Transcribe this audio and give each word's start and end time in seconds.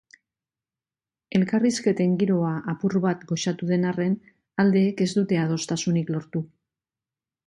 Elkarrizketen 1.39 2.15
giroa 2.23 2.53
apur 2.73 2.95
bat 3.03 3.21
goxatu 3.31 3.69
den 3.73 3.85
arren, 3.89 4.15
aldeek 4.65 5.05
ez 5.07 5.11
dute 5.21 5.39
adostasunik 5.43 6.11
lortu. 6.17 6.43